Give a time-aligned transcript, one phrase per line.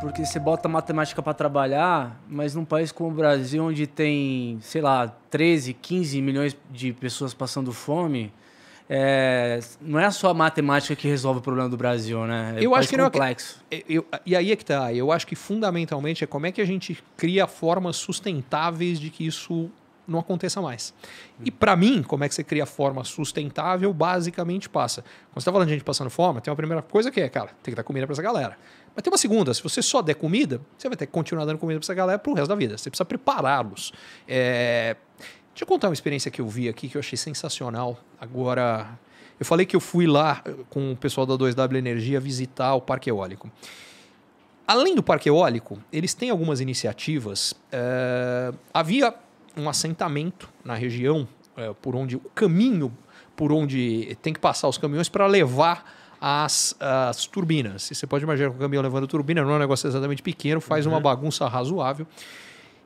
[0.00, 4.82] Porque você bota matemática para trabalhar, mas num país como o Brasil, onde tem, sei
[4.82, 8.32] lá, 13, 15 milhões de pessoas passando fome,
[8.88, 12.56] é, não é só a matemática que resolve o problema do Brasil, né?
[12.58, 13.60] É eu acho que complexo.
[13.70, 14.92] não é, eu, e aí é que tá.
[14.92, 19.26] Eu acho que fundamentalmente é como é que a gente cria formas sustentáveis de que
[19.26, 19.70] isso
[20.12, 20.94] não aconteça mais.
[21.44, 25.02] E para mim, como é que você cria forma sustentável, basicamente passa.
[25.02, 27.50] Quando você está falando de gente passando fome, tem uma primeira coisa que é, cara,
[27.62, 28.56] tem que dar comida para essa galera.
[28.94, 31.58] Mas tem uma segunda, se você só der comida, você vai ter que continuar dando
[31.58, 32.76] comida para essa galera pro resto da vida.
[32.76, 33.92] Você precisa prepará-los.
[34.28, 34.96] É...
[35.52, 37.98] Deixa eu contar uma experiência que eu vi aqui que eu achei sensacional.
[38.20, 38.98] Agora,
[39.38, 43.10] eu falei que eu fui lá com o pessoal da 2W Energia visitar o Parque
[43.10, 43.50] Eólico.
[44.66, 47.54] Além do Parque Eólico, eles têm algumas iniciativas.
[47.70, 48.52] É...
[48.72, 49.14] Havia
[49.56, 52.92] um assentamento na região é, por onde o caminho
[53.36, 57.90] por onde tem que passar os caminhões para levar as, as turbinas.
[57.90, 60.60] E você pode imaginar que o caminhão levando turbina não é um negócio exatamente pequeno,
[60.60, 60.92] faz uhum.
[60.92, 62.06] uma bagunça razoável.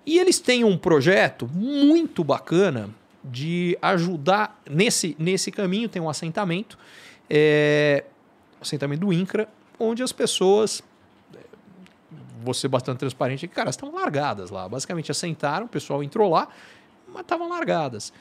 [0.06, 2.88] E eles têm um projeto muito bacana
[3.22, 6.78] de ajudar nesse, nesse caminho, tem um assentamento,
[7.28, 8.04] é,
[8.60, 10.82] assentamento do INCRA, onde as pessoas
[12.42, 14.68] vou ser bastante transparente, cara, estão largadas lá.
[14.68, 16.48] Basicamente assentaram, o pessoal entrou lá,
[17.08, 18.12] mas estavam largadas.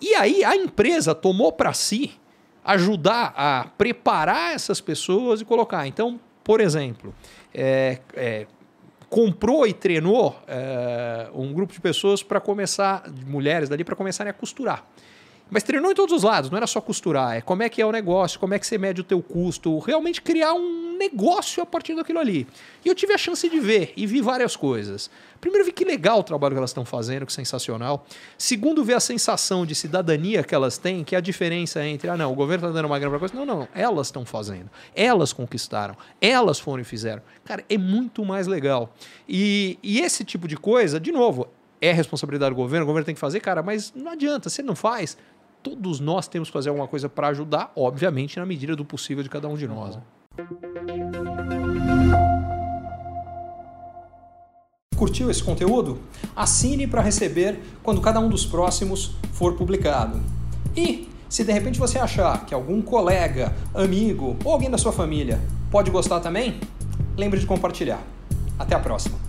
[0.00, 2.12] E aí a empresa tomou para si
[2.64, 5.86] ajudar a preparar essas pessoas e colocar.
[5.86, 7.14] Então, por exemplo,
[7.52, 8.46] é, é,
[9.08, 14.34] comprou e treinou é, um grupo de pessoas para começar, mulheres dali, para começarem a
[14.34, 14.84] costurar.
[15.50, 17.86] Mas treinou em todos os lados, não era só costurar, é como é que é
[17.86, 21.66] o negócio, como é que você mede o teu custo, realmente criar um negócio a
[21.66, 22.46] partir daquilo ali.
[22.84, 25.08] E eu tive a chance de ver e vi várias coisas.
[25.40, 28.04] Primeiro, vi que legal o trabalho que elas estão fazendo, que sensacional.
[28.36, 32.16] Segundo, ver a sensação de cidadania que elas têm, que é a diferença entre, ah,
[32.16, 33.34] não, o governo está dando uma grana para coisa.
[33.34, 34.68] Não, não, elas estão fazendo.
[34.94, 35.96] Elas conquistaram.
[36.20, 37.22] Elas foram e fizeram.
[37.44, 38.92] Cara, é muito mais legal.
[39.28, 41.46] E, e esse tipo de coisa, de novo,
[41.80, 44.68] é responsabilidade do governo, o governo tem que fazer, cara, mas não adianta, se ele
[44.68, 45.16] não faz,
[45.68, 49.28] todos nós temos que fazer alguma coisa para ajudar, obviamente, na medida do possível de
[49.28, 49.96] cada um de nós.
[49.96, 50.02] Né?
[54.96, 56.00] Curtiu esse conteúdo?
[56.34, 60.20] Assine para receber quando cada um dos próximos for publicado.
[60.74, 65.40] E se de repente você achar que algum colega, amigo ou alguém da sua família
[65.70, 66.58] pode gostar também,
[67.16, 68.02] lembre de compartilhar.
[68.58, 69.27] Até a próxima!